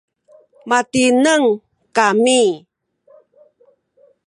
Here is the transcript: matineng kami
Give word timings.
matineng 0.69 1.45
kami 1.95 2.41